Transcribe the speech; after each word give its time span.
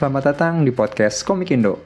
Selamat 0.00 0.32
datang 0.32 0.64
di 0.64 0.72
podcast 0.72 1.20
Komik 1.28 1.52
Indo. 1.52 1.76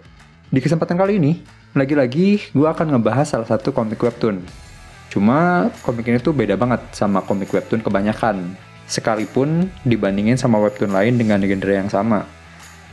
Di 0.47 0.63
kesempatan 0.63 0.95
kali 0.95 1.19
ini, 1.19 1.43
lagi-lagi 1.75 2.55
gue 2.55 2.63
akan 2.71 2.95
ngebahas 2.95 3.27
salah 3.27 3.43
satu 3.51 3.75
komik 3.75 3.99
webtoon. 3.99 4.39
Cuma 5.11 5.67
komik 5.83 6.07
ini 6.07 6.23
tuh 6.23 6.31
beda 6.31 6.55
banget 6.55 6.79
sama 6.95 7.27
komik 7.27 7.51
webtoon 7.51 7.83
kebanyakan. 7.83 8.55
Sekalipun 8.87 9.67
dibandingin 9.83 10.39
sama 10.39 10.63
webtoon 10.63 10.95
lain 10.95 11.19
dengan 11.19 11.43
genre 11.43 11.75
yang 11.75 11.91
sama. 11.91 12.23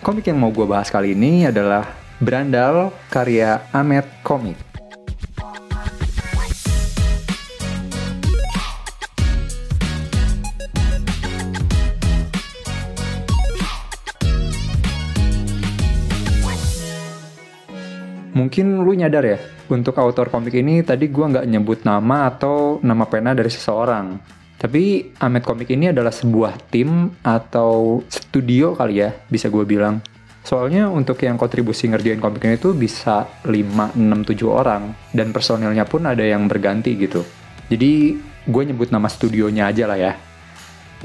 Komik 0.02 0.26
yang 0.26 0.42
mau 0.42 0.50
gue 0.50 0.66
bahas 0.66 0.90
kali 0.90 1.14
ini 1.14 1.46
adalah 1.46 1.86
Brandal 2.18 2.90
karya 3.14 3.62
Ahmed 3.70 4.10
Komik. 4.26 4.71
Mungkin 18.52 18.84
lu 18.84 18.92
nyadar 19.00 19.24
ya, 19.24 19.40
untuk 19.72 19.96
autor 19.96 20.28
komik 20.28 20.60
ini 20.60 20.84
tadi 20.84 21.08
gue 21.08 21.24
nggak 21.24 21.48
nyebut 21.48 21.88
nama 21.88 22.28
atau 22.28 22.84
nama 22.84 23.08
pena 23.08 23.32
dari 23.32 23.48
seseorang. 23.48 24.20
Tapi 24.60 25.16
Ahmed 25.24 25.48
Komik 25.48 25.72
ini 25.72 25.88
adalah 25.96 26.12
sebuah 26.12 26.68
tim 26.68 27.16
atau 27.24 28.04
studio 28.12 28.76
kali 28.76 29.08
ya, 29.08 29.16
bisa 29.32 29.48
gue 29.48 29.64
bilang. 29.64 30.04
Soalnya 30.44 30.92
untuk 30.92 31.24
yang 31.24 31.40
kontribusi 31.40 31.88
ngerjain 31.88 32.20
komik 32.20 32.44
ini 32.44 32.60
tuh 32.60 32.76
bisa 32.76 33.24
5, 33.48 33.96
6, 33.96 34.36
7 34.36 34.44
orang. 34.52 35.00
Dan 35.16 35.32
personilnya 35.32 35.88
pun 35.88 36.04
ada 36.04 36.28
yang 36.28 36.52
berganti 36.52 37.00
gitu. 37.00 37.24
Jadi 37.72 38.20
gue 38.52 38.64
nyebut 38.68 38.92
nama 38.92 39.08
studionya 39.08 39.72
aja 39.72 39.88
lah 39.88 39.96
ya. 39.96 40.20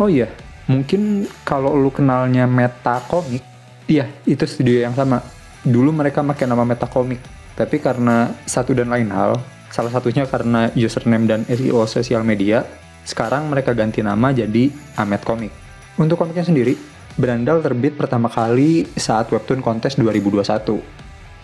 Oh 0.03 0.11
iya, 0.11 0.27
mungkin 0.66 1.31
kalau 1.47 1.79
lu 1.79 1.95
kenalnya 1.95 2.51
Meta 2.51 3.07
Komik, 3.07 3.47
iya 3.87 4.10
itu 4.27 4.43
studio 4.51 4.83
yang 4.83 4.99
sama 4.99 5.35
dulu 5.67 5.91
mereka 5.91 6.23
pakai 6.23 6.47
nama 6.47 6.63
Metacomic, 6.63 7.19
tapi 7.59 7.83
karena 7.83 8.31
satu 8.47 8.71
dan 8.71 8.87
lain 8.87 9.11
hal, 9.11 9.43
salah 9.75 9.91
satunya 9.91 10.23
karena 10.31 10.71
username 10.79 11.27
dan 11.27 11.41
SEO 11.51 11.83
sosial 11.91 12.23
media, 12.23 12.63
sekarang 13.03 13.51
mereka 13.51 13.75
ganti 13.75 13.99
nama 14.01 14.31
jadi 14.31 14.71
Amet 14.95 15.27
Comic. 15.27 15.51
Untuk 15.99 16.23
komiknya 16.23 16.47
sendiri, 16.47 16.79
Brandal 17.17 17.65
terbit 17.65 17.97
pertama 17.97 18.29
kali 18.29 18.85
saat 18.93 19.33
Webtoon 19.33 19.65
Kontes 19.65 19.97
2021. 19.97 20.85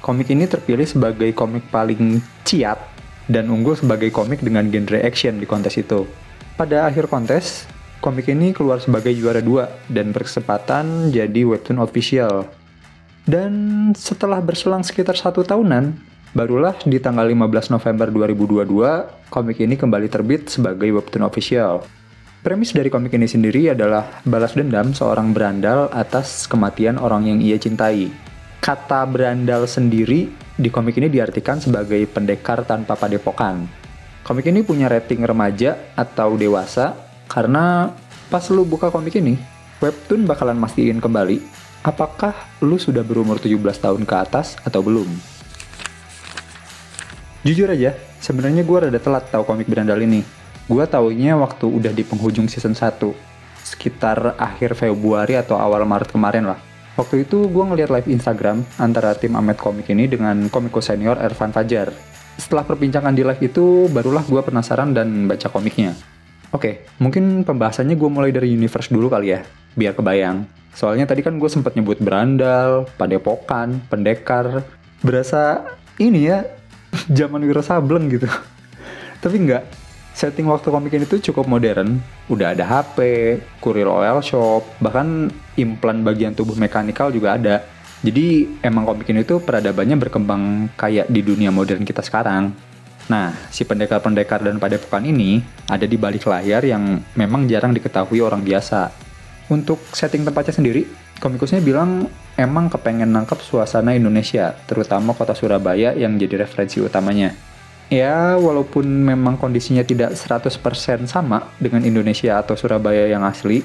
Komik 0.05 0.29
ini 0.29 0.45
terpilih 0.45 0.85
sebagai 0.85 1.33
komik 1.33 1.73
paling 1.73 2.21
ciat 2.45 2.77
dan 3.25 3.49
unggul 3.49 3.73
sebagai 3.73 4.13
komik 4.13 4.45
dengan 4.45 4.69
genre 4.69 5.01
action 5.01 5.41
di 5.41 5.49
kontes 5.49 5.81
itu. 5.81 6.05
Pada 6.61 6.85
akhir 6.85 7.09
kontes, 7.09 7.65
komik 8.05 8.29
ini 8.29 8.53
keluar 8.53 8.85
sebagai 8.85 9.17
juara 9.17 9.41
dua 9.41 9.73
dan 9.89 10.13
berkesempatan 10.13 11.09
jadi 11.09 11.41
Webtoon 11.49 11.81
official 11.81 12.45
dan 13.23 13.53
setelah 13.95 14.43
berselang 14.43 14.83
sekitar 14.83 15.15
satu 15.15 15.47
tahunan, 15.47 15.95
barulah 16.35 16.75
di 16.83 16.99
tanggal 16.99 17.23
15 17.31 17.71
November 17.71 18.11
2022, 18.11 19.31
komik 19.31 19.63
ini 19.63 19.79
kembali 19.79 20.11
terbit 20.11 20.51
sebagai 20.51 20.91
webtoon 20.91 21.23
official. 21.23 21.87
Premis 22.43 22.75
dari 22.75 22.91
komik 22.91 23.15
ini 23.15 23.31
sendiri 23.31 23.71
adalah 23.71 24.19
balas 24.27 24.59
dendam 24.59 24.91
seorang 24.91 25.31
berandal 25.31 25.87
atas 25.95 26.51
kematian 26.51 26.99
orang 26.99 27.31
yang 27.31 27.39
ia 27.39 27.55
cintai. 27.55 28.11
Kata 28.59 29.07
berandal 29.07 29.71
sendiri 29.71 30.27
di 30.59 30.67
komik 30.67 30.99
ini 30.99 31.07
diartikan 31.07 31.63
sebagai 31.63 32.03
pendekar 32.11 32.67
tanpa 32.67 32.99
padepokan. 32.99 33.63
Komik 34.27 34.51
ini 34.51 34.67
punya 34.67 34.91
rating 34.91 35.23
remaja 35.23 35.79
atau 35.95 36.35
dewasa 36.35 36.99
karena 37.31 37.95
pas 38.27 38.43
lu 38.51 38.67
buka 38.67 38.91
komik 38.91 39.15
ini, 39.23 39.39
webtoon 39.79 40.27
bakalan 40.27 40.59
mastiin 40.59 40.99
kembali 40.99 41.62
apakah 41.83 42.33
lu 42.63 42.79
sudah 42.79 43.03
berumur 43.03 43.43
17 43.43 43.59
tahun 43.83 44.03
ke 44.07 44.15
atas 44.15 44.55
atau 44.63 44.81
belum? 44.81 45.11
Jujur 47.43 47.67
aja, 47.67 47.99
sebenarnya 48.23 48.63
gue 48.63 48.79
rada 48.87 49.01
telat 49.03 49.27
tahu 49.27 49.43
komik 49.43 49.67
berandal 49.67 49.99
ini. 49.99 50.23
Gue 50.71 50.87
taunya 50.87 51.35
waktu 51.35 51.67
udah 51.67 51.91
di 51.91 52.07
penghujung 52.07 52.47
season 52.47 52.79
1, 52.79 53.03
sekitar 53.67 54.39
akhir 54.39 54.79
Februari 54.79 55.35
atau 55.35 55.59
awal 55.59 55.83
Maret 55.83 56.15
kemarin 56.15 56.47
lah. 56.47 56.59
Waktu 56.95 57.27
itu 57.27 57.51
gue 57.51 57.65
ngeliat 57.67 57.91
live 57.91 58.15
Instagram 58.15 58.63
antara 58.79 59.19
tim 59.19 59.35
Amet 59.35 59.59
Komik 59.59 59.91
ini 59.91 60.07
dengan 60.07 60.47
komiko 60.47 60.79
senior 60.79 61.19
Ervan 61.19 61.51
Fajar. 61.51 61.91
Setelah 62.39 62.63
perbincangan 62.63 63.11
di 63.11 63.27
live 63.27 63.43
itu, 63.43 63.91
barulah 63.91 64.23
gue 64.23 64.39
penasaran 64.39 64.95
dan 64.95 65.27
baca 65.27 65.51
komiknya. 65.51 65.99
Oke, 66.55 66.87
mungkin 67.03 67.43
pembahasannya 67.43 67.99
gue 67.99 68.11
mulai 68.13 68.31
dari 68.31 68.55
universe 68.55 68.93
dulu 68.93 69.11
kali 69.11 69.35
ya, 69.35 69.43
biar 69.75 69.99
kebayang. 69.99 70.62
Soalnya 70.73 71.05
tadi 71.05 71.21
kan 71.21 71.37
gue 71.37 71.51
sempat 71.53 71.77
nyebut 71.77 72.01
berandal, 72.01 72.89
padepokan, 72.97 73.81
pendekar. 73.93 74.65
Berasa 75.05 75.67
ini 76.01 76.31
ya, 76.33 76.47
zaman 77.19 77.45
Wiro 77.45 77.61
Sableng 77.61 78.09
gitu. 78.09 78.29
Tapi 79.23 79.37
enggak, 79.37 79.69
setting 80.17 80.49
waktu 80.49 80.69
komik 80.73 80.93
ini 80.97 81.05
tuh 81.05 81.21
cukup 81.21 81.45
modern. 81.49 82.01
Udah 82.33 82.57
ada 82.57 82.65
HP, 82.65 82.99
kurir 83.61 83.89
oil 83.89 84.21
shop, 84.25 84.65
bahkan 84.81 85.29
implan 85.61 86.01
bagian 86.01 86.33
tubuh 86.33 86.57
mekanikal 86.57 87.13
juga 87.13 87.37
ada. 87.37 87.65
Jadi 88.03 88.59
emang 88.67 88.83
komik 88.83 89.07
ini 89.15 89.23
tuh 89.23 89.39
peradabannya 89.39 89.95
berkembang 89.95 90.75
kayak 90.75 91.07
di 91.07 91.23
dunia 91.23 91.55
modern 91.55 91.87
kita 91.87 92.03
sekarang. 92.03 92.51
Nah, 93.07 93.35
si 93.51 93.63
pendekar-pendekar 93.63 94.43
dan 94.43 94.59
padepokan 94.59 95.07
ini 95.07 95.43
ada 95.67 95.87
di 95.87 95.95
balik 95.99 96.27
layar 96.27 96.63
yang 96.67 97.03
memang 97.15 97.47
jarang 97.47 97.75
diketahui 97.75 98.19
orang 98.23 98.43
biasa. 98.43 99.12
Untuk 99.51 99.83
setting 99.91 100.23
tempatnya 100.23 100.55
sendiri, 100.55 100.87
komikusnya 101.19 101.59
bilang 101.59 102.07
emang 102.39 102.71
kepengen 102.71 103.11
nangkep 103.11 103.43
suasana 103.43 103.97
Indonesia, 103.97 104.55
terutama 104.69 105.17
kota 105.17 105.35
Surabaya 105.35 105.95
yang 105.95 106.19
jadi 106.19 106.47
referensi 106.47 106.79
utamanya. 106.79 107.35
Ya, 107.93 108.39
walaupun 108.41 108.87
memang 108.87 109.37
kondisinya 109.37 109.85
tidak 109.85 110.17
100% 110.17 110.49
sama 111.11 111.53
dengan 111.61 111.85
Indonesia 111.85 112.41
atau 112.41 112.57
Surabaya 112.57 113.05
yang 113.11 113.27
asli, 113.27 113.61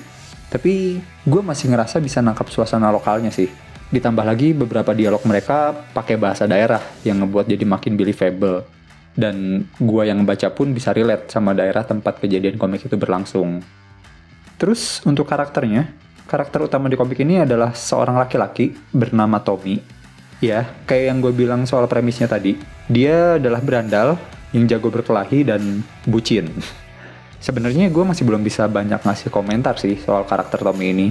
tapi 0.51 0.99
gue 1.23 1.41
masih 1.45 1.71
ngerasa 1.71 2.03
bisa 2.03 2.19
nangkep 2.19 2.47
suasana 2.51 2.91
lokalnya 2.91 3.31
sih. 3.31 3.47
Ditambah 3.87 4.27
lagi 4.27 4.51
beberapa 4.51 4.91
dialog 4.91 5.23
mereka 5.23 5.71
pakai 5.95 6.19
bahasa 6.19 6.43
daerah 6.43 6.83
yang 7.07 7.23
ngebuat 7.23 7.47
jadi 7.47 7.63
makin 7.63 7.95
believable 7.95 8.67
dan 9.17 9.65
gua 9.81 10.05
yang 10.05 10.21
baca 10.23 10.53
pun 10.53 10.71
bisa 10.71 10.93
relate 10.93 11.33
sama 11.33 11.57
daerah 11.57 11.81
tempat 11.81 12.21
kejadian 12.21 12.61
komik 12.61 12.85
itu 12.85 12.93
berlangsung. 12.95 13.65
Terus 14.57 15.05
untuk 15.05 15.29
karakternya, 15.29 15.85
karakter 16.25 16.65
utama 16.65 16.89
di 16.89 16.97
komik 16.97 17.21
ini 17.21 17.45
adalah 17.45 17.77
seorang 17.77 18.17
laki-laki 18.17 18.73
bernama 18.89 19.37
Tommy. 19.37 19.77
Ya, 20.41 20.69
kayak 20.85 21.05
yang 21.13 21.17
gue 21.21 21.33
bilang 21.33 21.65
soal 21.65 21.85
premisnya 21.89 22.29
tadi, 22.29 22.57
dia 22.89 23.41
adalah 23.41 23.61
berandal 23.61 24.17
yang 24.53 24.65
jago 24.65 24.89
berkelahi 24.89 25.45
dan 25.45 25.81
bucin. 26.05 26.49
Sebenarnya 27.45 27.89
gue 27.93 28.03
masih 28.05 28.25
belum 28.25 28.41
bisa 28.41 28.65
banyak 28.65 29.01
ngasih 29.01 29.29
komentar 29.29 29.77
sih 29.77 29.97
soal 30.01 30.25
karakter 30.25 30.61
Tommy 30.61 30.93
ini. 30.93 31.07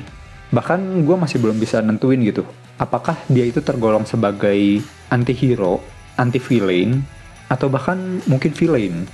Bahkan 0.50 1.02
gue 1.02 1.16
masih 1.18 1.42
belum 1.42 1.58
bisa 1.58 1.82
nentuin 1.82 2.22
gitu, 2.22 2.46
apakah 2.78 3.18
dia 3.26 3.42
itu 3.42 3.58
tergolong 3.58 4.06
sebagai 4.06 4.78
anti-hero, 5.10 5.82
anti-villain, 6.14 7.02
atau 7.50 7.66
bahkan 7.66 8.22
mungkin 8.30 8.54
villain. 8.54 9.06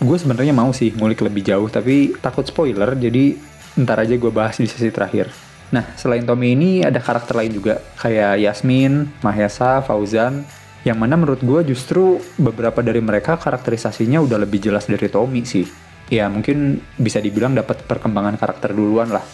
Gue 0.00 0.16
sebenarnya 0.16 0.56
mau 0.56 0.72
sih 0.72 0.90
ngulik 0.96 1.20
lebih 1.20 1.44
jauh, 1.44 1.68
tapi 1.68 2.16
takut 2.24 2.48
spoiler, 2.48 2.96
jadi 2.96 3.36
ntar 3.78 4.02
aja 4.02 4.14
gue 4.16 4.32
bahas 4.32 4.60
di 4.60 4.68
sesi 4.68 4.92
terakhir. 4.92 5.32
Nah, 5.72 5.88
selain 5.96 6.28
Tommy 6.28 6.52
ini 6.52 6.84
ada 6.84 7.00
karakter 7.00 7.32
lain 7.32 7.56
juga, 7.56 7.80
kayak 7.96 8.44
Yasmin, 8.44 9.08
Mahesa, 9.24 9.80
Fauzan, 9.80 10.44
yang 10.84 11.00
mana 11.00 11.16
menurut 11.16 11.40
gue 11.40 11.72
justru 11.72 12.20
beberapa 12.36 12.84
dari 12.84 13.00
mereka 13.00 13.40
karakterisasinya 13.40 14.20
udah 14.20 14.36
lebih 14.42 14.60
jelas 14.60 14.84
dari 14.90 15.08
Tommy 15.08 15.46
sih. 15.48 15.64
Ya 16.12 16.28
mungkin 16.28 16.84
bisa 17.00 17.24
dibilang 17.24 17.56
dapat 17.56 17.88
perkembangan 17.88 18.36
karakter 18.36 18.76
duluan 18.76 19.08
lah. 19.08 19.24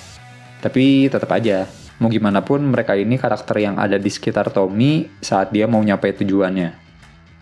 Tapi 0.62 1.10
tetap 1.10 1.32
aja, 1.34 1.66
mau 1.98 2.06
gimana 2.06 2.44
pun 2.46 2.62
mereka 2.62 2.94
ini 2.94 3.18
karakter 3.18 3.58
yang 3.58 3.74
ada 3.74 3.98
di 3.98 4.06
sekitar 4.06 4.54
Tommy 4.54 5.10
saat 5.18 5.50
dia 5.50 5.66
mau 5.66 5.82
nyampe 5.82 6.14
tujuannya. 6.14 6.70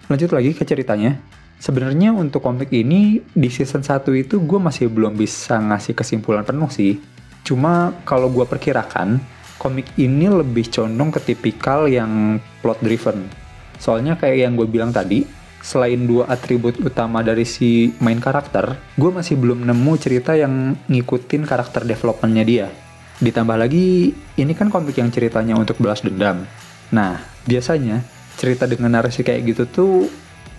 Lanjut 0.08 0.30
lagi 0.32 0.56
ke 0.56 0.64
ceritanya. 0.64 1.35
Sebenarnya 1.56 2.12
untuk 2.12 2.44
komik 2.44 2.68
ini 2.68 3.24
di 3.32 3.48
season 3.48 3.80
1 3.80 4.04
itu 4.12 4.44
gue 4.44 4.60
masih 4.60 4.92
belum 4.92 5.16
bisa 5.16 5.56
ngasih 5.56 5.96
kesimpulan 5.96 6.44
penuh 6.44 6.68
sih. 6.68 7.00
Cuma 7.46 7.96
kalau 8.04 8.28
gue 8.28 8.44
perkirakan, 8.44 9.16
komik 9.56 9.88
ini 9.96 10.28
lebih 10.28 10.68
condong 10.68 11.08
ke 11.08 11.32
tipikal 11.32 11.88
yang 11.88 12.36
plot 12.60 12.84
driven. 12.84 13.24
Soalnya 13.80 14.20
kayak 14.20 14.38
yang 14.46 14.52
gue 14.52 14.68
bilang 14.68 14.92
tadi, 14.92 15.24
selain 15.64 16.04
dua 16.04 16.28
atribut 16.28 16.76
utama 16.78 17.24
dari 17.24 17.48
si 17.48 17.90
main 18.04 18.20
karakter, 18.20 18.76
gue 18.94 19.10
masih 19.10 19.40
belum 19.40 19.64
nemu 19.64 19.92
cerita 19.96 20.36
yang 20.36 20.76
ngikutin 20.86 21.42
karakter 21.48 21.88
developmentnya 21.88 22.44
dia. 22.44 22.66
Ditambah 23.16 23.56
lagi, 23.56 24.12
ini 24.12 24.52
kan 24.52 24.68
komik 24.68 25.00
yang 25.00 25.08
ceritanya 25.08 25.56
untuk 25.56 25.80
balas 25.80 26.04
dendam. 26.04 26.44
Nah, 26.92 27.16
biasanya 27.48 28.04
cerita 28.36 28.68
dengan 28.68 29.00
narasi 29.00 29.24
kayak 29.24 29.42
gitu 29.56 29.64
tuh 29.64 29.94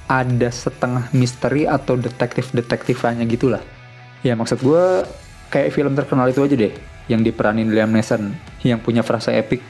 ada 0.08 0.50
setengah 0.50 1.12
misteri 1.12 1.68
atau 1.68 2.00
detektif-detektifannya 2.00 3.28
gitulah. 3.28 3.62
Ya 4.24 4.34
maksud 4.34 4.64
gue 4.64 5.04
kayak 5.52 5.76
film 5.76 5.94
terkenal 5.94 6.32
itu 6.32 6.44
aja 6.44 6.56
deh, 6.56 6.74
yang 7.12 7.24
diperanin 7.24 7.72
Liam 7.72 7.92
Neeson, 7.92 8.36
yang 8.64 8.80
punya 8.80 9.04
frasa 9.04 9.36
epic, 9.36 9.64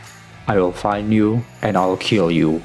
I 0.48 0.58
will 0.58 0.74
find 0.74 1.10
you 1.10 1.42
and 1.62 1.76
I'll 1.76 2.00
kill 2.00 2.30
you. 2.30 2.62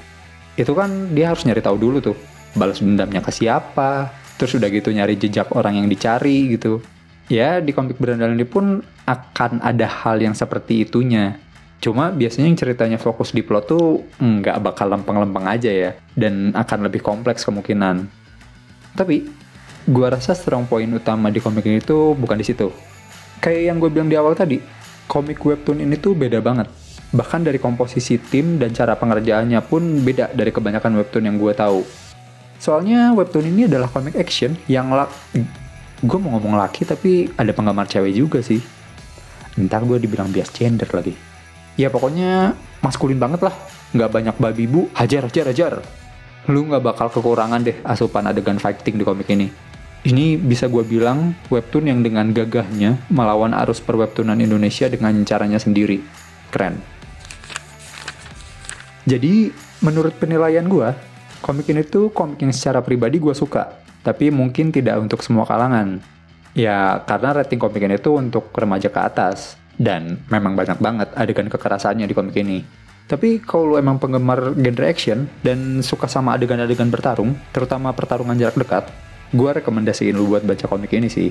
Itu 0.55 0.77
kan 0.77 1.17
dia 1.17 1.33
harus 1.33 1.45
nyari 1.49 1.65
tahu 1.65 1.77
dulu 1.81 1.99
tuh, 2.01 2.17
balas 2.57 2.79
dendamnya 2.81 3.25
ke 3.25 3.33
siapa, 3.33 4.13
terus 4.37 4.57
udah 4.57 4.69
gitu 4.69 4.93
nyari 4.93 5.17
jejak 5.17 5.53
orang 5.57 5.81
yang 5.81 5.89
dicari 5.89 6.53
gitu. 6.55 6.85
Ya 7.33 7.65
di 7.65 7.73
komik 7.73 7.97
berandal 7.97 8.37
ini 8.37 8.45
pun 8.45 8.85
akan 9.09 9.65
ada 9.65 9.89
hal 9.89 10.21
yang 10.21 10.37
seperti 10.37 10.85
itunya. 10.85 11.41
Cuma 11.83 12.15
biasanya 12.15 12.47
yang 12.47 12.55
ceritanya 12.55 12.95
fokus 13.03 13.35
di 13.35 13.43
plot 13.43 13.65
tuh 13.67 14.07
nggak 14.23 14.63
bakal 14.63 14.87
lempeng-lempeng 14.87 15.51
aja 15.51 15.67
ya, 15.67 15.91
dan 16.15 16.55
akan 16.55 16.87
lebih 16.87 17.03
kompleks 17.03 17.43
kemungkinan. 17.43 18.07
Tapi, 18.95 19.27
gua 19.91 20.15
rasa 20.15 20.39
strong 20.39 20.71
point 20.71 20.87
utama 20.95 21.27
di 21.35 21.43
komik 21.43 21.67
ini 21.67 21.83
tuh 21.83 22.15
bukan 22.15 22.39
di 22.39 22.47
situ. 22.47 22.71
Kayak 23.43 23.63
yang 23.75 23.77
gue 23.83 23.91
bilang 23.91 24.07
di 24.07 24.15
awal 24.15 24.39
tadi, 24.39 24.63
komik 25.11 25.43
webtoon 25.43 25.83
ini 25.83 25.99
tuh 25.99 26.15
beda 26.15 26.39
banget. 26.39 26.71
Bahkan 27.11 27.43
dari 27.43 27.59
komposisi 27.59 28.15
tim 28.23 28.63
dan 28.63 28.71
cara 28.71 28.95
pengerjaannya 28.95 29.59
pun 29.67 29.83
beda 30.07 30.31
dari 30.31 30.55
kebanyakan 30.55 31.03
webtoon 31.03 31.27
yang 31.27 31.37
gue 31.43 31.51
tahu. 31.51 31.83
Soalnya 32.63 33.11
webtoon 33.11 33.51
ini 33.51 33.67
adalah 33.67 33.91
komik 33.91 34.15
action 34.15 34.55
yang 34.71 34.95
lak... 34.95 35.11
Gue 35.99 36.19
mau 36.23 36.39
ngomong 36.39 36.55
laki 36.55 36.87
tapi 36.87 37.27
ada 37.35 37.51
penggemar 37.51 37.91
cewek 37.91 38.15
juga 38.15 38.39
sih. 38.39 38.63
Ntar 39.59 39.83
gue 39.91 39.99
dibilang 39.99 40.31
bias 40.31 40.55
gender 40.55 40.87
lagi. 40.95 41.32
Ya 41.81 41.89
pokoknya 41.89 42.53
maskulin 42.85 43.17
banget 43.17 43.49
lah. 43.49 43.55
Nggak 43.93 44.11
banyak 44.13 44.37
babi 44.41 44.65
bu, 44.69 44.89
hajar, 44.97 45.29
hajar, 45.29 45.53
hajar. 45.53 45.73
Lu 46.51 46.67
nggak 46.67 46.83
bakal 46.83 47.07
kekurangan 47.13 47.63
deh 47.63 47.79
asupan 47.87 48.27
adegan 48.27 48.59
fighting 48.59 48.99
di 48.99 49.05
komik 49.07 49.31
ini. 49.31 49.49
Ini 50.03 50.35
bisa 50.35 50.67
gue 50.67 50.83
bilang 50.83 51.31
webtoon 51.47 51.87
yang 51.87 52.03
dengan 52.03 52.35
gagahnya 52.35 53.07
melawan 53.07 53.55
arus 53.55 53.79
perwebtoonan 53.79 54.43
Indonesia 54.43 54.91
dengan 54.91 55.15
caranya 55.23 55.63
sendiri. 55.63 56.03
Keren. 56.51 56.75
Jadi, 59.07 59.55
menurut 59.79 60.19
penilaian 60.19 60.67
gue, 60.67 60.91
komik 61.39 61.71
ini 61.71 61.87
tuh 61.87 62.11
komik 62.11 62.43
yang 62.43 62.51
secara 62.51 62.83
pribadi 62.83 63.23
gue 63.23 63.31
suka, 63.31 63.79
tapi 64.03 64.35
mungkin 64.35 64.75
tidak 64.75 64.99
untuk 64.99 65.23
semua 65.23 65.47
kalangan. 65.47 66.03
Ya, 66.51 66.99
karena 67.07 67.39
rating 67.39 67.63
komik 67.63 67.87
ini 67.87 67.95
tuh 68.03 68.19
untuk 68.19 68.51
remaja 68.59 68.91
ke 68.91 68.99
atas, 68.99 69.55
dan 69.81 70.21
memang 70.29 70.57
banyak 70.57 70.79
banget 70.79 71.09
adegan 71.17 71.49
kekerasannya 71.49 72.05
di 72.09 72.15
komik 72.15 72.37
ini. 72.37 72.83
Tapi 73.09 73.43
kalau 73.45 73.75
lu 73.75 73.77
emang 73.77 74.01
penggemar 74.01 74.57
genre 74.57 74.87
action 74.89 75.29
dan 75.45 75.85
suka 75.85 76.09
sama 76.09 76.39
adegan-adegan 76.39 76.89
bertarung, 76.89 77.37
terutama 77.53 77.93
pertarungan 77.93 78.39
jarak 78.39 78.57
dekat, 78.57 78.85
gue 79.35 79.51
rekomendasiin 79.61 80.17
lu 80.17 80.33
buat 80.33 80.47
baca 80.47 80.65
komik 80.65 80.93
ini 80.97 81.13
sih. 81.13 81.29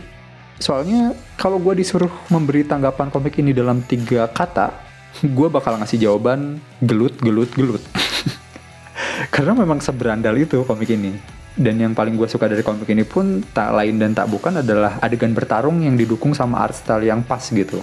Soalnya 0.61 1.17
kalau 1.41 1.57
gue 1.57 1.73
disuruh 1.81 2.11
memberi 2.29 2.61
tanggapan 2.61 3.09
komik 3.09 3.41
ini 3.41 3.49
dalam 3.49 3.81
tiga 3.81 4.29
kata, 4.29 4.69
gue 5.25 5.47
bakal 5.49 5.81
ngasih 5.81 5.97
jawaban 6.05 6.61
gelut, 6.85 7.17
gelut, 7.17 7.49
gelut. 7.57 7.81
Karena 9.33 9.57
memang 9.57 9.81
seberandal 9.81 10.37
itu 10.37 10.61
komik 10.61 10.91
ini. 10.93 11.17
Dan 11.51 11.81
yang 11.81 11.91
paling 11.91 12.15
gue 12.15 12.29
suka 12.31 12.47
dari 12.47 12.63
komik 12.63 12.87
ini 12.87 13.03
pun 13.03 13.43
tak 13.51 13.75
lain 13.75 13.99
dan 13.99 14.15
tak 14.15 14.31
bukan 14.31 14.63
adalah 14.63 15.01
adegan 15.03 15.35
bertarung 15.35 15.83
yang 15.83 15.99
didukung 15.99 16.31
sama 16.31 16.63
art 16.63 16.77
style 16.77 17.03
yang 17.03 17.25
pas 17.25 17.43
gitu. 17.43 17.81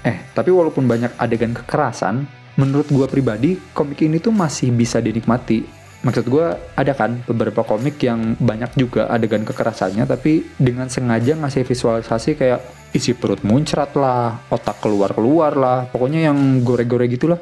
Eh, 0.00 0.16
tapi 0.32 0.48
walaupun 0.48 0.88
banyak 0.88 1.12
adegan 1.20 1.52
kekerasan, 1.52 2.24
menurut 2.56 2.88
gue 2.88 3.06
pribadi, 3.08 3.50
komik 3.76 4.00
ini 4.00 4.16
tuh 4.16 4.32
masih 4.32 4.72
bisa 4.72 4.96
dinikmati. 5.00 5.80
Maksud 6.00 6.32
gue 6.32 6.46
ada 6.80 6.92
kan 6.96 7.20
beberapa 7.28 7.60
komik 7.60 8.00
yang 8.00 8.32
banyak 8.40 8.72
juga 8.72 9.12
adegan 9.12 9.44
kekerasannya 9.44 10.08
tapi 10.08 10.48
dengan 10.56 10.88
sengaja 10.88 11.36
ngasih 11.36 11.60
visualisasi 11.60 12.40
kayak 12.40 12.60
isi 12.96 13.12
perut 13.12 13.44
muncrat 13.44 13.92
lah 14.00 14.40
otak 14.48 14.80
keluar 14.80 15.12
keluar 15.12 15.52
lah 15.60 15.92
pokoknya 15.92 16.32
yang 16.32 16.64
gore-gore 16.64 17.04
gitulah. 17.04 17.36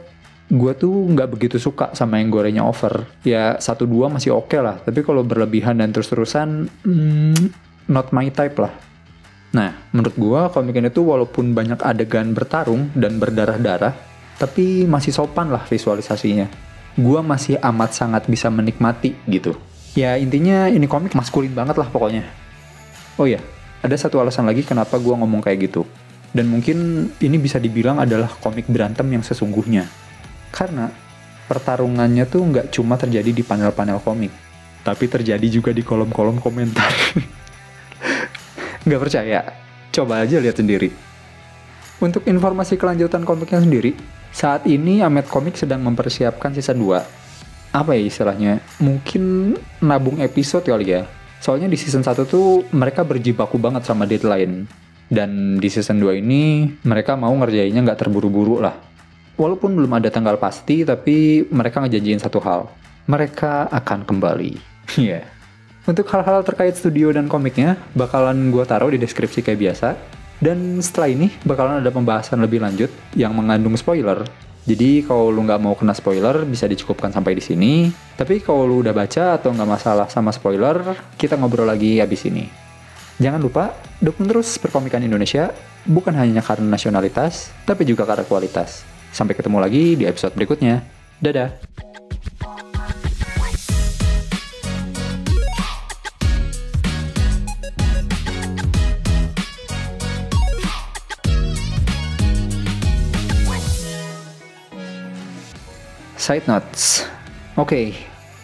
Gue 0.51 0.75
tuh 0.75 0.91
nggak 0.91 1.39
begitu 1.39 1.63
suka 1.63 1.95
sama 1.95 2.19
yang 2.19 2.35
gorengnya 2.35 2.67
over. 2.67 3.07
Ya 3.23 3.63
satu 3.63 3.87
dua 3.87 4.11
masih 4.11 4.35
oke 4.35 4.51
okay 4.51 4.59
lah 4.59 4.83
tapi 4.83 5.07
kalau 5.07 5.23
berlebihan 5.23 5.79
dan 5.79 5.95
terus-terusan 5.95 6.67
hmm, 6.83 7.55
not 7.87 8.11
my 8.11 8.27
type 8.35 8.59
lah 8.59 8.75
nah 9.49 9.73
menurut 9.97 10.15
gue 10.15 10.41
komik 10.53 10.77
ini 10.77 10.91
tuh 10.93 11.09
walaupun 11.09 11.57
banyak 11.57 11.81
adegan 11.81 12.37
bertarung 12.37 12.93
dan 12.93 13.17
berdarah-darah 13.17 13.97
tapi 14.37 14.85
masih 14.85 15.11
sopan 15.11 15.49
lah 15.49 15.65
visualisasinya 15.65 16.69
gue 16.99 17.21
masih 17.23 17.63
amat 17.63 17.95
sangat 17.95 18.27
bisa 18.27 18.51
menikmati 18.51 19.15
gitu. 19.31 19.55
Ya 19.95 20.19
intinya 20.19 20.67
ini 20.67 20.91
komik 20.91 21.15
maskulin 21.15 21.55
banget 21.55 21.79
lah 21.79 21.87
pokoknya. 21.87 22.27
Oh 23.15 23.27
ya, 23.31 23.39
ada 23.81 23.95
satu 23.95 24.19
alasan 24.19 24.51
lagi 24.51 24.67
kenapa 24.67 24.99
gue 24.99 25.15
ngomong 25.15 25.39
kayak 25.39 25.71
gitu. 25.71 25.87
Dan 26.35 26.51
mungkin 26.51 27.09
ini 27.23 27.39
bisa 27.39 27.63
dibilang 27.63 28.03
adalah 28.03 28.29
komik 28.43 28.67
berantem 28.67 29.07
yang 29.15 29.23
sesungguhnya. 29.23 29.87
Karena 30.51 30.91
pertarungannya 31.47 32.27
tuh 32.27 32.43
nggak 32.51 32.67
cuma 32.75 32.99
terjadi 32.99 33.31
di 33.31 33.43
panel-panel 33.47 34.03
komik, 34.03 34.35
tapi 34.83 35.07
terjadi 35.07 35.47
juga 35.47 35.71
di 35.71 35.87
kolom-kolom 35.87 36.43
komentar. 36.43 36.91
nggak 38.89 39.03
percaya? 39.05 39.41
Coba 39.93 40.25
aja 40.25 40.41
lihat 40.41 40.57
sendiri. 40.57 40.89
Untuk 42.01 42.25
informasi 42.25 42.81
kelanjutan 42.81 43.27
komiknya 43.27 43.61
sendiri, 43.61 43.93
saat 44.33 44.65
ini 44.65 45.05
Amet 45.05 45.29
Comics 45.29 45.67
sedang 45.67 45.85
mempersiapkan 45.85 46.55
season 46.57 46.81
2. 46.81 47.75
Apa 47.75 47.93
ya 47.93 48.03
istilahnya? 48.07 48.65
Mungkin 48.81 49.55
nabung 49.85 50.23
episode 50.25 50.65
kali 50.65 50.97
ya. 50.97 51.05
Soalnya 51.43 51.69
di 51.69 51.77
season 51.77 52.01
1 52.01 52.25
tuh 52.25 52.65
mereka 52.73 53.05
berjibaku 53.05 53.61
banget 53.61 53.85
sama 53.85 54.09
deadline. 54.09 54.65
Dan 55.09 55.61
di 55.61 55.69
season 55.69 56.01
2 56.01 56.23
ini 56.23 56.71
mereka 56.87 57.19
mau 57.19 57.33
ngerjainnya 57.35 57.85
nggak 57.85 58.01
terburu-buru 58.09 58.63
lah. 58.63 58.77
Walaupun 59.39 59.75
belum 59.77 59.93
ada 59.99 60.11
tanggal 60.11 60.35
pasti, 60.41 60.83
tapi 60.83 61.47
mereka 61.51 61.83
ngejanjiin 61.85 62.23
satu 62.23 62.39
hal. 62.43 62.71
Mereka 63.11 63.69
akan 63.69 64.09
kembali. 64.09 64.53
Iya. 64.97 65.21
yeah. 65.21 65.38
Untuk 65.85 66.09
hal-hal 66.11 66.43
terkait 66.43 66.75
studio 66.75 67.13
dan 67.15 67.31
komiknya, 67.31 67.79
bakalan 67.95 68.51
gue 68.51 68.65
taruh 68.67 68.91
di 68.91 68.99
deskripsi 68.99 69.45
kayak 69.45 69.61
biasa. 69.61 69.89
Dan 70.39 70.79
setelah 70.79 71.11
ini 71.11 71.29
bakalan 71.43 71.83
ada 71.83 71.91
pembahasan 71.91 72.39
lebih 72.39 72.63
lanjut 72.63 72.91
yang 73.19 73.35
mengandung 73.35 73.75
spoiler. 73.75 74.23
Jadi 74.69 75.01
kalau 75.01 75.33
lu 75.33 75.49
nggak 75.49 75.65
mau 75.65 75.73
kena 75.73 75.97
spoiler 75.97 76.45
bisa 76.45 76.69
dicukupkan 76.69 77.09
sampai 77.09 77.33
di 77.33 77.43
sini. 77.43 77.73
Tapi 78.15 78.45
kalau 78.45 78.69
lu 78.69 78.85
udah 78.85 78.93
baca 78.93 79.41
atau 79.41 79.49
nggak 79.51 79.65
masalah 79.69 80.07
sama 80.13 80.29
spoiler, 80.29 80.93
kita 81.17 81.41
ngobrol 81.41 81.65
lagi 81.65 81.99
abis 82.05 82.29
ini. 82.29 82.47
Jangan 83.19 83.41
lupa 83.43 83.75
dukung 83.99 84.31
terus 84.31 84.61
perkomikan 84.61 85.03
Indonesia, 85.03 85.51
bukan 85.89 86.15
hanya 86.15 86.45
karena 86.45 86.71
nasionalitas, 86.71 87.51
tapi 87.67 87.83
juga 87.83 88.07
karena 88.07 88.29
kualitas. 88.29 88.87
Sampai 89.11 89.35
ketemu 89.35 89.59
lagi 89.59 89.99
di 89.99 90.05
episode 90.07 90.37
berikutnya. 90.37 90.85
Dadah! 91.19 91.68
Side 106.29 106.45
notes. 106.45 107.09
Oke, 107.57 107.73
okay, 107.73 107.87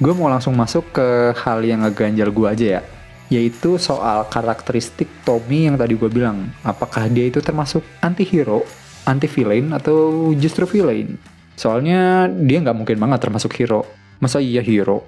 gue 0.00 0.12
mau 0.16 0.32
langsung 0.32 0.56
masuk 0.56 0.96
ke 0.96 1.36
hal 1.36 1.60
yang 1.60 1.84
ngeganjal 1.84 2.32
gue 2.32 2.46
aja 2.48 2.66
ya. 2.80 2.82
Yaitu 3.28 3.76
soal 3.76 4.24
karakteristik 4.32 5.04
Tommy 5.28 5.68
yang 5.68 5.76
tadi 5.76 5.92
gue 5.92 6.08
bilang. 6.08 6.48
Apakah 6.64 7.12
dia 7.12 7.28
itu 7.28 7.44
termasuk 7.44 7.84
anti-hero, 8.00 8.64
anti-villain, 9.04 9.68
atau 9.76 10.32
justru 10.32 10.64
villain? 10.64 11.20
Soalnya 11.60 12.24
dia 12.32 12.64
nggak 12.64 12.72
mungkin 12.72 12.96
banget 12.96 13.20
termasuk 13.20 13.52
hero. 13.52 13.84
Masa 14.16 14.40
iya 14.40 14.64
hero? 14.64 15.04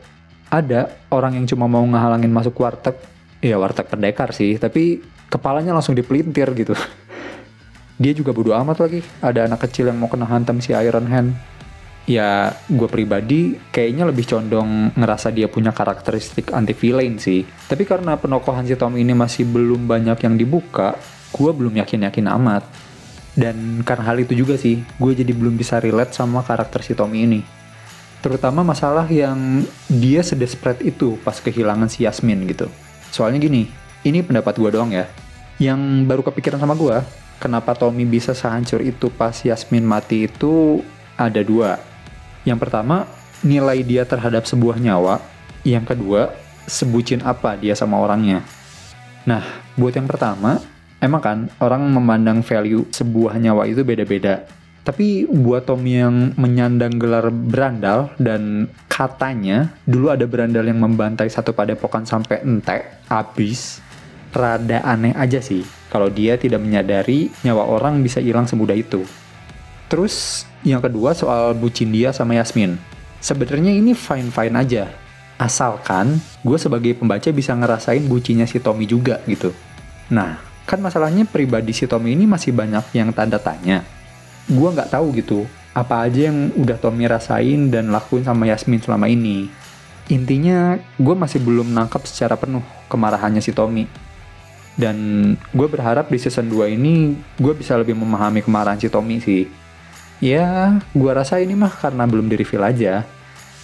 Ada 0.52 0.92
orang 1.08 1.40
yang 1.40 1.48
cuma 1.48 1.64
mau 1.64 1.82
ngehalangin 1.82 2.28
masuk 2.28 2.60
warteg. 2.60 3.00
Ya 3.40 3.56
warteg 3.56 3.88
pendekar 3.88 4.36
sih, 4.36 4.60
tapi 4.60 5.00
kepalanya 5.32 5.72
langsung 5.72 5.96
dipelintir 5.96 6.52
gitu. 6.52 6.76
Dia 8.02 8.12
juga 8.12 8.36
bodo 8.36 8.52
amat 8.52 8.84
lagi. 8.84 9.00
Ada 9.24 9.48
anak 9.48 9.64
kecil 9.64 9.88
yang 9.88 9.96
mau 9.96 10.12
kena 10.12 10.28
hantam 10.28 10.60
si 10.60 10.76
Iron 10.76 11.08
Hand 11.08 11.55
ya 12.06 12.54
gue 12.70 12.86
pribadi 12.86 13.58
kayaknya 13.74 14.06
lebih 14.06 14.24
condong 14.30 14.94
ngerasa 14.94 15.34
dia 15.34 15.50
punya 15.50 15.74
karakteristik 15.74 16.54
anti 16.54 16.72
villain 16.72 17.18
sih. 17.18 17.42
Tapi 17.44 17.82
karena 17.82 18.14
penokohan 18.14 18.64
si 18.64 18.78
Tom 18.78 18.94
ini 18.94 19.12
masih 19.12 19.44
belum 19.44 19.90
banyak 19.90 20.22
yang 20.22 20.38
dibuka, 20.38 20.94
gue 21.34 21.50
belum 21.50 21.74
yakin-yakin 21.82 22.26
amat. 22.30 22.64
Dan 23.36 23.84
karena 23.84 24.08
hal 24.08 24.22
itu 24.22 24.32
juga 24.32 24.56
sih, 24.56 24.80
gue 24.80 25.12
jadi 25.12 25.28
belum 25.36 25.60
bisa 25.60 25.76
relate 25.76 26.16
sama 26.16 26.40
karakter 26.40 26.80
si 26.80 26.96
Tommy 26.96 27.28
ini. 27.28 27.40
Terutama 28.24 28.64
masalah 28.64 29.04
yang 29.12 29.60
dia 29.92 30.24
sedesperate 30.24 30.80
itu 30.80 31.20
pas 31.20 31.36
kehilangan 31.36 31.92
si 31.92 32.08
Yasmin 32.08 32.48
gitu. 32.48 32.64
Soalnya 33.12 33.44
gini, 33.44 33.68
ini 34.08 34.24
pendapat 34.24 34.56
gue 34.56 34.70
doang 34.72 34.88
ya. 34.88 35.04
Yang 35.60 35.80
baru 36.08 36.22
kepikiran 36.24 36.64
sama 36.64 36.72
gue, 36.72 36.96
kenapa 37.36 37.76
Tommy 37.76 38.08
bisa 38.08 38.32
sehancur 38.32 38.80
itu 38.80 39.12
pas 39.12 39.36
Yasmin 39.36 39.84
mati 39.84 40.24
itu 40.24 40.80
ada 41.20 41.44
dua 41.44 41.76
yang 42.46 42.62
pertama, 42.62 43.10
nilai 43.42 43.82
dia 43.82 44.06
terhadap 44.06 44.46
sebuah 44.46 44.78
nyawa. 44.78 45.18
Yang 45.66 45.98
kedua, 45.98 46.30
sebutin 46.70 47.26
apa 47.26 47.58
dia 47.58 47.74
sama 47.74 47.98
orangnya. 47.98 48.46
Nah, 49.26 49.42
buat 49.74 49.98
yang 49.98 50.06
pertama, 50.06 50.62
emang 51.02 51.22
kan 51.22 51.38
orang 51.58 51.82
memandang 51.90 52.46
value 52.46 52.86
sebuah 52.94 53.42
nyawa 53.42 53.66
itu 53.66 53.82
beda-beda. 53.82 54.46
Tapi 54.86 55.26
buat 55.26 55.66
Tommy 55.66 55.98
yang 55.98 56.38
menyandang 56.38 56.94
gelar 56.94 57.26
berandal 57.34 58.14
dan 58.22 58.70
katanya 58.86 59.74
dulu 59.82 60.14
ada 60.14 60.30
berandal 60.30 60.62
yang 60.62 60.78
membantai 60.78 61.26
satu 61.26 61.50
padepokan 61.50 62.06
sampai 62.06 62.46
entek, 62.46 63.02
habis, 63.10 63.82
rada 64.30 64.86
aneh 64.86 65.10
aja 65.18 65.42
sih 65.42 65.66
kalau 65.90 66.06
dia 66.06 66.38
tidak 66.38 66.62
menyadari 66.62 67.34
nyawa 67.42 67.66
orang 67.66 67.98
bisa 67.98 68.22
hilang 68.22 68.46
semudah 68.46 68.78
itu. 68.78 69.02
Terus 69.90 70.46
yang 70.66 70.82
kedua 70.82 71.14
soal 71.14 71.54
bucin 71.54 71.94
dia 71.94 72.10
sama 72.10 72.34
Yasmin. 72.34 72.74
Sebenarnya 73.22 73.70
ini 73.70 73.94
fine-fine 73.94 74.56
aja. 74.58 74.90
Asalkan 75.38 76.18
gue 76.42 76.58
sebagai 76.58 76.98
pembaca 76.98 77.30
bisa 77.30 77.54
ngerasain 77.54 78.02
bucinya 78.10 78.44
si 78.50 78.58
Tommy 78.58 78.90
juga 78.90 79.22
gitu. 79.30 79.54
Nah, 80.10 80.42
kan 80.66 80.82
masalahnya 80.82 81.22
pribadi 81.22 81.70
si 81.70 81.86
Tommy 81.86 82.18
ini 82.18 82.26
masih 82.26 82.50
banyak 82.50 82.90
yang 82.98 83.14
tanda 83.14 83.38
tanya 83.38 83.86
gue 84.46 84.68
nggak 84.70 84.94
tahu 84.94 85.10
gitu 85.18 85.42
apa 85.74 86.06
aja 86.06 86.30
yang 86.30 86.54
udah 86.56 86.78
Tommy 86.78 87.04
rasain 87.04 87.68
dan 87.68 87.92
lakuin 87.92 88.24
sama 88.24 88.48
Yasmin 88.48 88.80
selama 88.80 89.12
ini. 89.12 89.52
Intinya, 90.08 90.80
gue 90.96 91.12
masih 91.12 91.42
belum 91.42 91.68
nangkap 91.68 92.00
secara 92.08 92.38
penuh 92.38 92.64
kemarahannya 92.88 93.44
si 93.44 93.52
Tommy. 93.52 93.84
Dan 94.72 94.96
gue 95.52 95.68
berharap 95.68 96.08
di 96.08 96.16
season 96.16 96.48
2 96.48 96.72
ini 96.72 97.12
gue 97.36 97.52
bisa 97.52 97.76
lebih 97.76 97.92
memahami 97.92 98.40
kemarahan 98.40 98.80
si 98.80 98.88
Tommy 98.88 99.20
sih. 99.20 99.44
Ya, 100.16 100.80
gue 100.96 101.12
rasa 101.12 101.44
ini 101.44 101.52
mah 101.52 101.68
karena 101.68 102.08
belum 102.08 102.32
di 102.32 102.40
reveal 102.40 102.64
aja. 102.64 103.04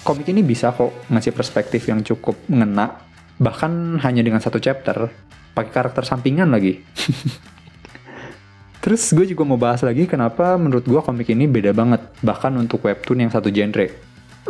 Komik 0.05 0.29
ini 0.29 0.45
bisa 0.45 0.75
kok 0.75 0.93
ngasih 1.09 1.33
perspektif 1.33 1.89
yang 1.89 2.05
cukup 2.05 2.37
ngena, 2.51 3.01
bahkan 3.41 3.97
hanya 4.05 4.21
dengan 4.21 4.43
satu 4.43 4.61
chapter, 4.61 5.09
pakai 5.57 5.73
karakter 5.73 6.05
sampingan 6.05 6.53
lagi. 6.53 6.77
Terus 8.83 9.15
gue 9.15 9.31
juga 9.31 9.47
mau 9.47 9.57
bahas 9.57 9.81
lagi 9.87 10.11
kenapa 10.11 10.59
menurut 10.59 10.85
gue 10.85 11.01
komik 11.01 11.31
ini 11.31 11.49
beda 11.49 11.73
banget, 11.73 12.03
bahkan 12.21 12.53
untuk 12.59 12.85
webtoon 12.85 13.25
yang 13.25 13.33
satu 13.33 13.49
genre. 13.49 13.89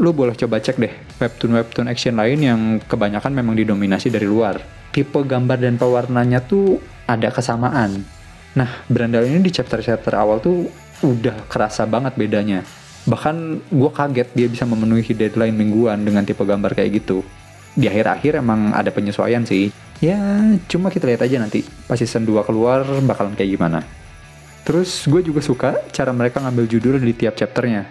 Lo 0.00 0.16
boleh 0.16 0.32
coba 0.32 0.56
cek 0.56 0.80
deh 0.80 0.94
webtoon-webtoon 1.20 1.86
action 1.86 2.16
lain 2.16 2.40
yang 2.40 2.60
kebanyakan 2.88 3.30
memang 3.30 3.54
didominasi 3.60 4.08
dari 4.08 4.24
luar. 4.24 4.56
Tipe 4.90 5.20
gambar 5.20 5.60
dan 5.60 5.76
pewarnanya 5.76 6.40
tuh 6.42 6.80
ada 7.04 7.28
kesamaan. 7.28 8.00
Nah, 8.56 8.68
Brandal 8.88 9.28
ini 9.28 9.44
di 9.44 9.52
chapter-chapter 9.52 10.16
awal 10.16 10.40
tuh 10.40 10.81
udah 11.02 11.46
kerasa 11.50 11.84
banget 11.84 12.14
bedanya. 12.16 12.62
Bahkan 13.02 13.66
gue 13.70 13.90
kaget 13.90 14.28
dia 14.32 14.46
bisa 14.46 14.62
memenuhi 14.62 15.10
deadline 15.12 15.54
mingguan 15.54 16.06
dengan 16.06 16.22
tipe 16.22 16.42
gambar 16.46 16.78
kayak 16.78 17.02
gitu. 17.02 17.26
Di 17.74 17.90
akhir-akhir 17.90 18.38
emang 18.38 18.70
ada 18.70 18.94
penyesuaian 18.94 19.42
sih. 19.42 19.74
Ya, 20.02 20.18
cuma 20.66 20.90
kita 20.90 21.06
lihat 21.06 21.22
aja 21.22 21.38
nanti 21.38 21.62
pas 21.86 21.98
season 21.98 22.26
2 22.26 22.42
keluar 22.46 22.82
bakalan 23.06 23.34
kayak 23.34 23.54
gimana. 23.58 23.82
Terus 24.62 25.06
gue 25.10 25.22
juga 25.22 25.42
suka 25.42 25.78
cara 25.90 26.14
mereka 26.14 26.38
ngambil 26.42 26.66
judul 26.70 26.94
di 27.02 27.14
tiap 27.14 27.34
chapternya. 27.34 27.86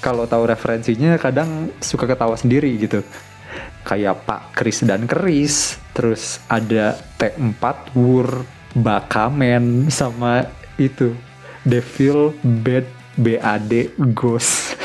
Kalau 0.00 0.24
tahu 0.24 0.48
referensinya 0.48 1.16
kadang 1.20 1.72
suka 1.80 2.08
ketawa 2.08 2.36
sendiri 2.36 2.72
gitu. 2.80 3.00
Kayak 3.84 4.24
Pak 4.28 4.56
Kris 4.56 4.84
dan 4.84 5.08
Keris, 5.08 5.80
terus 5.96 6.40
ada 6.48 6.96
T4 7.16 7.96
Wur, 7.96 8.44
Bakamen, 8.76 9.88
sama 9.88 10.44
itu 10.76 11.16
Devil 11.64 12.34
Bad 12.64 12.86
BAD 13.16 13.96
Ghost. 14.14 14.78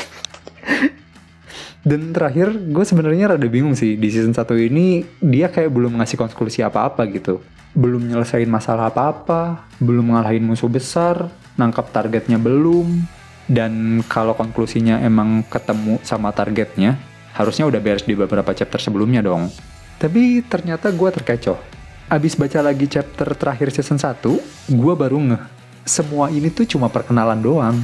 Dan 1.86 2.10
terakhir 2.10 2.50
gue 2.50 2.84
sebenarnya 2.84 3.36
rada 3.36 3.46
bingung 3.46 3.78
sih 3.78 3.94
di 3.94 4.10
season 4.10 4.34
1 4.34 4.42
ini 4.58 5.06
dia 5.22 5.46
kayak 5.46 5.70
belum 5.70 6.02
ngasih 6.02 6.18
konklusi 6.18 6.66
apa-apa 6.66 7.06
gitu 7.14 7.38
belum 7.76 8.08
nyelesain 8.08 8.48
masalah 8.48 8.88
apa-apa, 8.88 9.68
belum 9.76 10.16
ngalahin 10.16 10.48
musuh 10.48 10.72
besar, 10.72 11.28
nangkap 11.60 11.92
targetnya 11.92 12.40
belum, 12.40 13.04
dan 13.46 14.00
kalau 14.08 14.32
konklusinya 14.32 15.04
emang 15.04 15.44
ketemu 15.44 16.00
sama 16.00 16.32
targetnya, 16.32 16.96
harusnya 17.36 17.68
udah 17.68 17.78
beres 17.84 18.08
di 18.08 18.16
beberapa 18.16 18.56
chapter 18.56 18.80
sebelumnya 18.80 19.20
dong. 19.20 19.52
Tapi 20.00 20.40
ternyata 20.48 20.88
gue 20.88 21.10
terkecoh. 21.20 21.60
Abis 22.08 22.32
baca 22.32 22.64
lagi 22.64 22.88
chapter 22.88 23.36
terakhir 23.36 23.68
season 23.76 24.00
1, 24.00 24.24
gue 24.72 24.94
baru 24.96 25.20
ngeh. 25.20 25.55
Semua 25.86 26.34
ini 26.34 26.50
tuh 26.50 26.66
cuma 26.66 26.90
perkenalan 26.90 27.38
doang. 27.38 27.78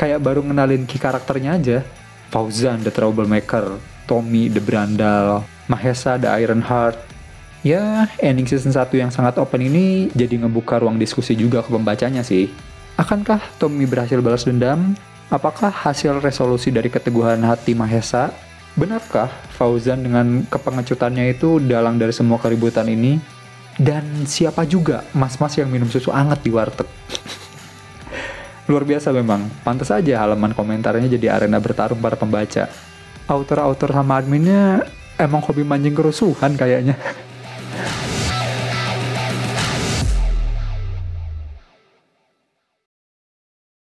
Kayak 0.00 0.24
baru 0.24 0.40
ngenalin 0.40 0.88
key 0.88 0.96
karakternya 0.96 1.60
aja. 1.60 1.78
Fauzan 2.32 2.80
the 2.80 2.88
Troublemaker, 2.88 3.76
Tommy 4.08 4.48
the 4.48 4.58
Brandal, 4.58 5.44
Mahesa 5.68 6.16
the 6.16 6.32
Iron 6.32 6.64
Heart, 6.64 7.12
Ya, 7.62 8.10
ending 8.18 8.50
season 8.50 8.74
1 8.74 8.90
yang 8.98 9.14
sangat 9.14 9.38
open 9.38 9.62
ini 9.62 10.10
jadi 10.18 10.34
ngebuka 10.34 10.82
ruang 10.82 10.98
diskusi 10.98 11.38
juga 11.38 11.62
ke 11.62 11.70
pembacanya 11.70 12.26
sih. 12.26 12.50
Akankah 12.98 13.38
Tommy 13.62 13.86
berhasil 13.86 14.18
balas 14.18 14.42
dendam? 14.42 14.98
Apakah 15.30 15.70
hasil 15.70 16.18
resolusi 16.18 16.74
dari 16.74 16.90
keteguhan 16.90 17.38
hati 17.46 17.78
Mahesa? 17.78 18.34
Benarkah 18.74 19.30
Fauzan 19.54 20.02
dengan 20.02 20.42
kepengecutannya 20.50 21.38
itu 21.38 21.62
dalang 21.62 22.02
dari 22.02 22.10
semua 22.10 22.42
keributan 22.42 22.90
ini? 22.90 23.22
Dan 23.78 24.26
siapa 24.26 24.66
juga 24.66 25.06
mas-mas 25.14 25.54
yang 25.54 25.70
minum 25.70 25.86
susu 25.86 26.10
anget 26.10 26.42
di 26.42 26.50
warteg? 26.50 26.90
Luar 28.70 28.86
biasa 28.86 29.10
memang, 29.10 29.50
pantas 29.66 29.90
aja 29.90 30.22
halaman 30.22 30.54
komentarnya 30.54 31.10
jadi 31.10 31.34
arena 31.34 31.58
bertarung 31.58 31.98
para 31.98 32.14
pembaca. 32.14 32.70
Autor-autor 33.26 33.90
sama 33.90 34.22
adminnya 34.22 34.86
emang 35.18 35.42
hobi 35.42 35.66
mancing 35.66 35.94
kerusuhan 35.94 36.54
kayaknya. 36.54 36.94